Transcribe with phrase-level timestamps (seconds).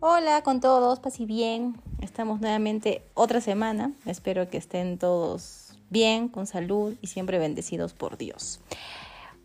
[0.00, 1.74] Hola con todos, paz y bien.
[2.00, 3.90] Estamos nuevamente otra semana.
[4.06, 8.60] Espero que estén todos bien, con salud y siempre bendecidos por Dios.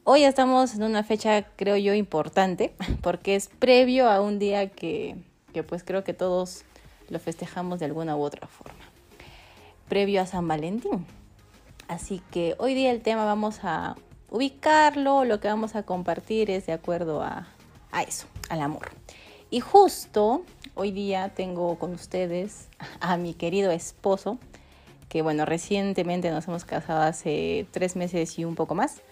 [0.03, 5.15] Hoy estamos en una fecha, creo yo, importante, porque es previo a un día que,
[5.53, 6.65] que pues creo que todos
[7.09, 8.85] lo festejamos de alguna u otra forma.
[9.89, 11.07] Previo a San Valentín.
[11.87, 13.95] Así que hoy día el tema vamos a
[14.29, 17.47] ubicarlo, lo que vamos a compartir es de acuerdo a,
[17.91, 18.91] a eso, al amor.
[19.53, 20.41] Y justo
[20.73, 22.69] hoy día tengo con ustedes
[22.99, 24.39] a mi querido esposo,
[25.09, 29.03] que bueno, recientemente nos hemos casado hace tres meses y un poco más.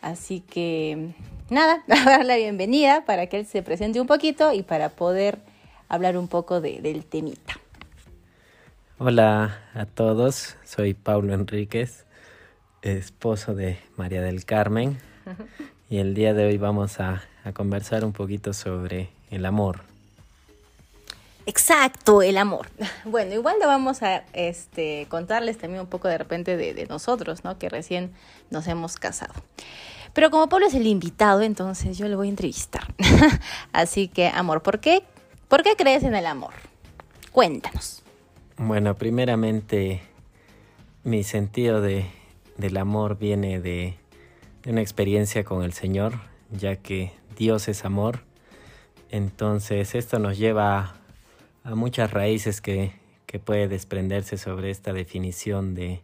[0.00, 1.12] Así que
[1.50, 5.40] nada, a dar la bienvenida para que él se presente un poquito y para poder
[5.90, 7.52] hablar un poco de, del temita.
[8.96, 12.06] Hola a todos, soy Paulo Enríquez,
[12.80, 14.96] esposo de María del Carmen,
[15.90, 19.80] y el día de hoy vamos a, a conversar un poquito sobre el amor.
[21.46, 22.68] Exacto, el amor.
[23.04, 27.44] Bueno, igual le vamos a este, contarles también un poco de repente de, de, nosotros,
[27.44, 27.58] ¿no?
[27.58, 28.12] Que recién
[28.50, 29.34] nos hemos casado.
[30.14, 32.94] Pero como Pablo es el invitado, entonces yo le voy a entrevistar.
[33.72, 35.02] Así que, amor, ¿por qué,
[35.48, 36.54] ¿por qué crees en el amor?
[37.32, 38.02] Cuéntanos.
[38.56, 40.00] Bueno, primeramente,
[41.02, 42.06] mi sentido de,
[42.56, 43.96] del amor viene de,
[44.62, 48.20] de una experiencia con el Señor, ya que Dios es amor.
[49.14, 50.96] Entonces, esto nos lleva
[51.62, 52.94] a muchas raíces que,
[53.26, 56.02] que puede desprenderse sobre esta definición de,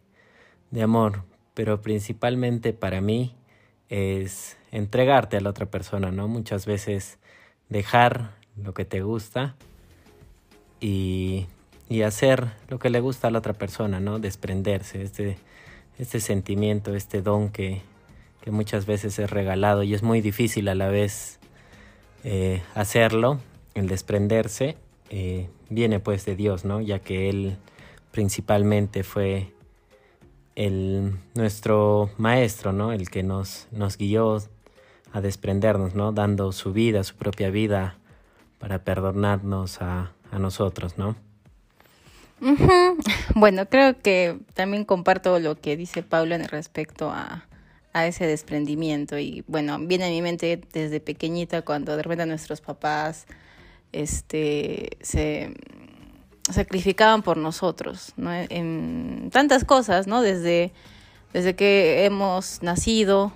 [0.69, 3.35] de amor, pero principalmente para mí
[3.89, 6.29] es entregarte a la otra persona, ¿no?
[6.29, 7.19] Muchas veces
[7.67, 9.57] dejar lo que te gusta
[10.79, 11.47] y,
[11.89, 14.19] y hacer lo que le gusta a la otra persona, ¿no?
[14.19, 15.37] Desprenderse, este,
[15.99, 17.81] este sentimiento, este don que,
[18.39, 21.40] que muchas veces es regalado y es muy difícil a la vez
[22.23, 23.39] eh, hacerlo,
[23.73, 24.77] el desprenderse
[25.09, 26.81] eh, viene pues de Dios, ¿no?
[26.81, 27.57] Ya que Él
[28.11, 29.53] principalmente fue
[30.55, 32.91] el, nuestro maestro, ¿no?
[32.91, 33.67] El que nos,
[33.97, 34.37] guió
[35.11, 36.11] a desprendernos, ¿no?
[36.11, 37.97] Dando su vida, su propia vida
[38.59, 41.15] para perdonarnos a, nosotros, ¿no?
[43.35, 47.45] Bueno, creo que también comparto lo que dice Paula en respecto a,
[47.93, 52.61] a ese desprendimiento y bueno, viene a mi mente desde pequeñita cuando de repente nuestros
[52.61, 53.25] papás
[53.91, 55.53] este, se
[56.49, 58.33] sacrificaban por nosotros, ¿no?
[58.33, 60.21] En tantas cosas, ¿no?
[60.21, 60.71] Desde,
[61.33, 63.33] desde que hemos nacido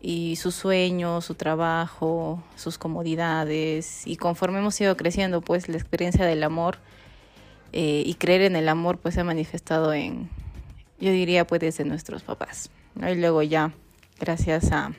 [0.00, 6.24] y su sueño, su trabajo, sus comodidades y conforme hemos ido creciendo, pues la experiencia
[6.24, 6.78] del amor
[7.72, 10.28] eh, y creer en el amor, pues se ha manifestado en,
[11.00, 12.70] yo diría, pues desde nuestros papás.
[12.96, 13.72] Y luego ya,
[14.20, 14.92] gracias a,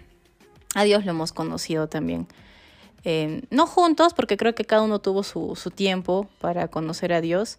[0.76, 2.28] a Dios lo hemos conocido también
[3.06, 7.22] eh, no juntos, porque creo que cada uno tuvo su, su tiempo para conocer a
[7.22, 7.58] Dios,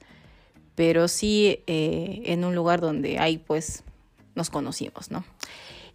[0.75, 3.85] pero sí eh, en un lugar donde ahí pues
[4.35, 5.25] nos conocimos, ¿no?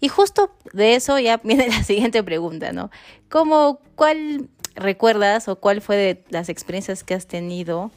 [0.02, 2.92] Y justo de eso ya viene la siguiente pregunta, ¿no?
[3.28, 7.92] ¿Cómo, cuál recuerdas o cuál fue de las experiencias que has tenido,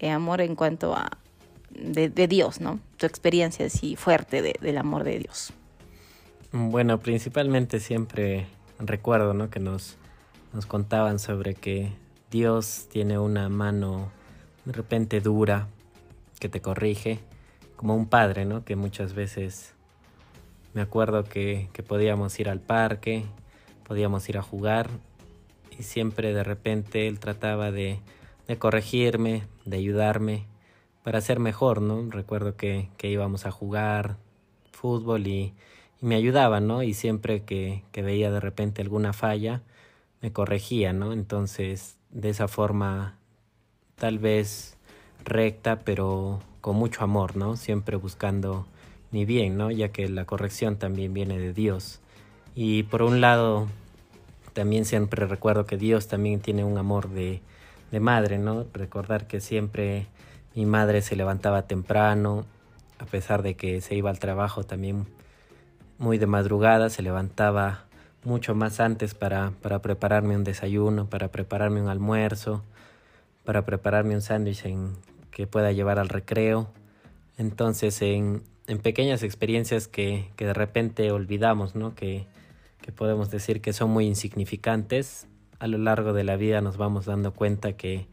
[0.00, 1.10] eh, amor, en cuanto a
[1.70, 2.78] de, de, Dios, ¿no?
[2.98, 5.52] Tu experiencia así fuerte de, del amor de Dios.
[6.52, 8.46] Bueno, principalmente siempre
[8.78, 9.50] recuerdo, ¿no?
[9.50, 9.98] Que nos
[10.52, 11.92] nos contaban sobre que
[12.30, 14.10] Dios tiene una mano
[14.64, 15.68] de repente dura
[16.38, 17.20] que te corrige,
[17.76, 18.64] como un padre, ¿no?
[18.64, 19.74] Que muchas veces
[20.74, 23.24] me acuerdo que, que podíamos ir al parque,
[23.86, 24.88] podíamos ir a jugar
[25.78, 28.00] y siempre de repente él trataba de,
[28.48, 30.46] de corregirme, de ayudarme
[31.02, 32.10] para ser mejor, ¿no?
[32.10, 34.16] Recuerdo que, que íbamos a jugar
[34.72, 35.54] fútbol y,
[36.00, 36.82] y, me ayudaba, ¿no?
[36.82, 39.62] Y siempre que, que veía de repente alguna falla,
[40.20, 41.12] me corregía, ¿no?
[41.12, 43.16] Entonces, de esa forma,
[43.96, 44.76] tal vez
[45.24, 47.56] recta, pero con mucho amor, ¿no?
[47.56, 48.66] Siempre buscando
[49.10, 49.70] mi bien, ¿no?
[49.70, 52.00] Ya que la corrección también viene de Dios.
[52.54, 53.68] Y por un lado,
[54.52, 57.40] también siempre recuerdo que Dios también tiene un amor de,
[57.90, 58.66] de madre, ¿no?
[58.72, 60.06] Recordar que siempre
[60.54, 62.44] mi madre se levantaba temprano,
[62.98, 65.06] a pesar de que se iba al trabajo también
[66.00, 67.84] muy de madrugada, se levantaba
[68.24, 72.64] mucho más antes para, para prepararme un desayuno, para prepararme un almuerzo,
[73.44, 74.64] para prepararme un sándwich
[75.30, 76.70] que pueda llevar al recreo.
[77.36, 81.94] Entonces, en, en pequeñas experiencias que, que, de repente olvidamos, ¿no?
[81.94, 82.26] Que,
[82.80, 85.26] que podemos decir que son muy insignificantes,
[85.58, 88.06] a lo largo de la vida nos vamos dando cuenta que,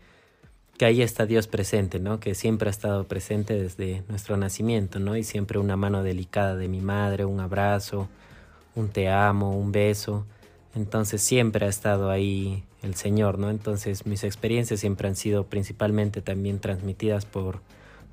[0.77, 2.19] que ahí está Dios presente, ¿no?
[2.19, 5.18] Que siempre ha estado presente desde nuestro nacimiento, ¿no?
[5.18, 8.07] Y siempre una mano delicada de mi madre, un abrazo,
[8.75, 10.25] un te amo, un beso.
[10.75, 13.50] Entonces siempre ha estado ahí el Señor, ¿no?
[13.50, 17.59] Entonces mis experiencias siempre han sido principalmente también transmitidas por,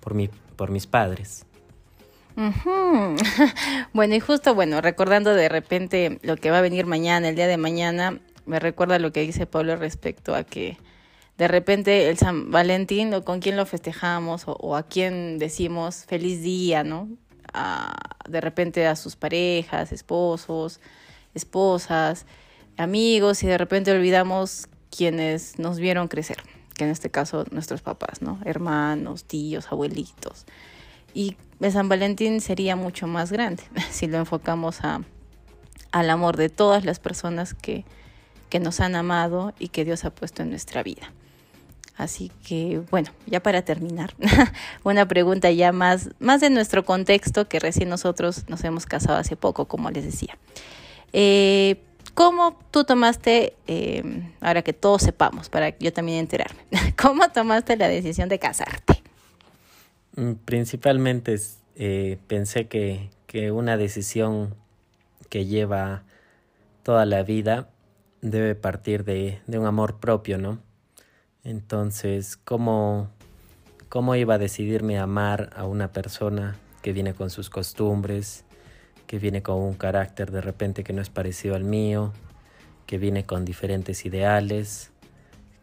[0.00, 1.44] por, mi, por mis padres.
[3.92, 7.46] bueno, y justo, bueno, recordando de repente lo que va a venir mañana, el día
[7.46, 10.78] de mañana, me recuerda lo que dice Pablo respecto a que
[11.38, 16.42] de repente el San Valentín o con quién lo festejamos o, a quién decimos feliz
[16.42, 17.08] día, ¿no?
[18.28, 20.80] de repente a sus parejas, esposos,
[21.34, 22.26] esposas,
[22.76, 26.38] amigos y de repente olvidamos quienes nos vieron crecer,
[26.74, 28.40] que en este caso nuestros papás, ¿no?
[28.44, 30.46] Hermanos, tíos, abuelitos.
[31.12, 35.02] Y el San Valentín sería mucho más grande si lo enfocamos a,
[35.92, 37.84] al amor de todas las personas que,
[38.48, 41.12] que nos han amado y que Dios ha puesto en nuestra vida.
[41.96, 44.14] Así que, bueno, ya para terminar,
[44.84, 49.36] una pregunta ya más, más de nuestro contexto, que recién nosotros nos hemos casado hace
[49.36, 50.36] poco, como les decía.
[51.12, 51.80] Eh,
[52.14, 54.02] ¿Cómo tú tomaste, eh,
[54.40, 56.62] ahora que todos sepamos, para yo también enterarme,
[57.00, 59.02] cómo tomaste la decisión de casarte?
[60.16, 61.36] Mm, principalmente
[61.76, 64.54] eh, pensé que, que una decisión
[65.28, 66.02] que lleva
[66.82, 67.68] toda la vida
[68.20, 70.60] debe partir de un amor propio, ¿no?
[71.44, 73.10] Entonces, ¿cómo,
[73.90, 78.46] ¿cómo iba a decidirme a amar a una persona que viene con sus costumbres,
[79.06, 82.14] que viene con un carácter de repente que no es parecido al mío,
[82.86, 84.90] que viene con diferentes ideales?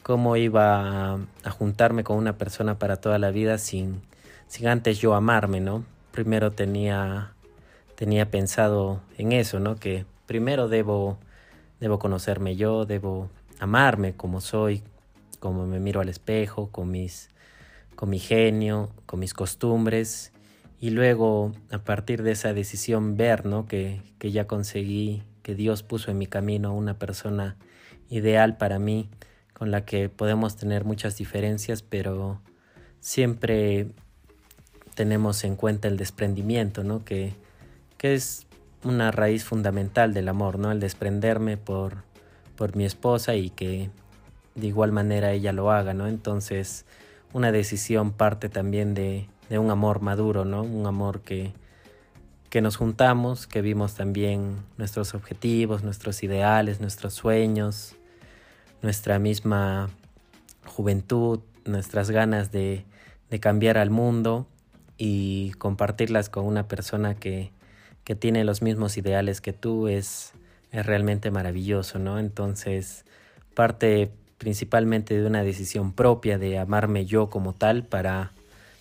[0.03, 4.01] ¿Cómo iba a, juntarme con una persona para toda la vida sin,
[4.47, 5.83] sin antes yo amarme, no?
[6.11, 7.33] Primero tenía,
[7.95, 9.77] tenía pensado en eso, ¿no?
[9.77, 11.17] Que primero debo,
[11.79, 14.83] debo conocerme yo, debo amarme como soy,
[15.41, 17.29] como me miro al espejo, con, mis,
[17.95, 20.31] con mi genio, con mis costumbres
[20.79, 23.65] y luego a partir de esa decisión ver ¿no?
[23.65, 27.57] que, que ya conseguí, que Dios puso en mi camino una persona
[28.09, 29.09] ideal para mí,
[29.53, 32.39] con la que podemos tener muchas diferencias, pero
[32.99, 33.87] siempre
[34.93, 37.03] tenemos en cuenta el desprendimiento, ¿no?
[37.03, 37.33] que,
[37.97, 38.45] que es
[38.83, 40.71] una raíz fundamental del amor, ¿no?
[40.71, 42.03] el desprenderme por,
[42.55, 43.89] por mi esposa y que
[44.55, 46.07] de igual manera ella lo haga, ¿no?
[46.07, 46.85] Entonces,
[47.33, 50.63] una decisión parte también de, de un amor maduro, ¿no?
[50.63, 51.53] Un amor que,
[52.49, 57.95] que nos juntamos, que vimos también nuestros objetivos, nuestros ideales, nuestros sueños,
[58.81, 59.89] nuestra misma
[60.65, 62.85] juventud, nuestras ganas de,
[63.29, 64.47] de cambiar al mundo
[64.97, 67.51] y compartirlas con una persona que,
[68.03, 70.33] que tiene los mismos ideales que tú es,
[70.71, 72.19] es realmente maravilloso, ¿no?
[72.19, 73.05] Entonces,
[73.53, 74.11] parte
[74.41, 78.31] principalmente de una decisión propia de amarme yo como tal para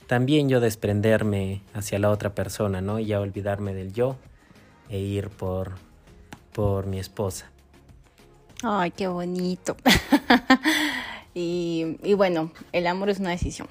[0.07, 2.99] también yo desprenderme hacia la otra persona, ¿no?
[2.99, 4.17] Y ya olvidarme del yo
[4.89, 5.73] e ir por,
[6.55, 7.51] por mi esposa.
[8.63, 9.77] Ay, qué bonito.
[11.35, 13.69] y, y bueno, el amor es una decisión.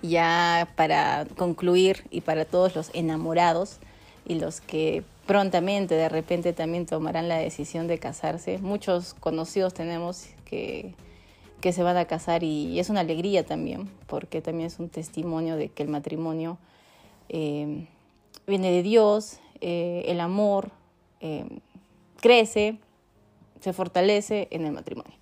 [0.00, 3.80] Ya para concluir y para todos los enamorados
[4.26, 10.28] y los que prontamente de repente también tomarán la decisión de casarse, muchos conocidos tenemos
[11.60, 15.56] que, se van a casar y, es una alegría también, porque también es un testimonio
[15.56, 16.58] de que el matrimonio
[17.28, 17.86] eh,
[18.46, 20.70] viene de Dios, eh, el amor
[21.20, 21.44] eh,
[22.20, 22.78] crece,
[23.60, 25.14] se fortalece en el matrimonio.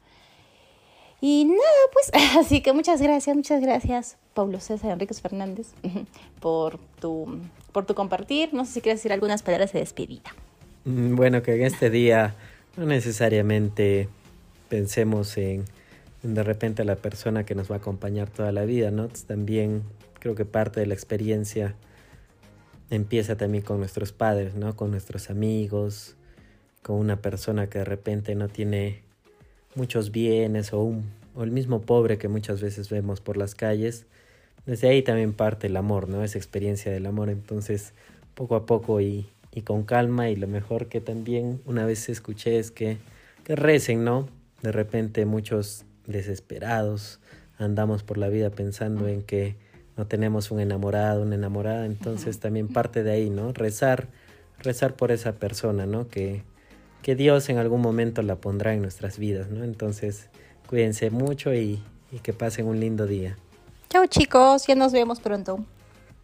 [1.20, 1.60] Y nada,
[1.92, 5.68] pues, así que muchas gracias, muchas gracias, Pablo César Enríquez Fernández,
[6.40, 7.38] por tu,
[7.72, 8.54] por tu compartir.
[8.54, 10.34] No sé si quieres decir algunas palabras de despedida.
[10.86, 12.34] Mm, bueno, que en este día
[12.76, 14.08] no necesariamente
[14.70, 15.66] pensemos en
[16.22, 19.08] de repente la persona que nos va a acompañar toda la vida, ¿no?
[19.26, 19.82] También
[20.18, 21.74] creo que parte de la experiencia
[22.90, 24.76] empieza también con nuestros padres, ¿no?
[24.76, 26.16] Con nuestros amigos,
[26.82, 29.02] con una persona que de repente no tiene
[29.74, 30.94] muchos bienes o,
[31.40, 34.06] el mismo pobre que muchas veces vemos por las calles.
[34.66, 36.22] Desde ahí también parte el amor, ¿no?
[36.22, 37.30] Esa experiencia del amor.
[37.30, 37.94] Entonces,
[38.34, 42.58] poco a poco y, y con calma y lo mejor que también una vez escuché
[42.58, 42.98] es que,
[43.44, 44.28] que recen, ¿no?
[44.62, 47.20] De repente muchos desesperados
[47.58, 49.56] andamos por la vida pensando en que
[49.96, 53.52] no tenemos un enamorado, una enamorada, entonces también parte de ahí, ¿no?
[53.52, 54.08] Rezar,
[54.58, 56.08] rezar por esa persona, ¿no?
[56.08, 56.42] Que,
[57.02, 59.62] que Dios en algún momento la pondrá en nuestras vidas, ¿no?
[59.62, 60.28] Entonces,
[60.66, 63.36] cuídense mucho y, y que pasen un lindo día.
[63.90, 65.64] Chao chicos, ya nos vemos pronto.